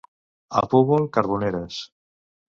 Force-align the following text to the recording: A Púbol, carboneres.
A 0.61 0.63
Púbol, 0.71 1.03
carboneres. 1.17 1.75